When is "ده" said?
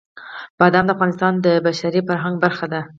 2.73-2.81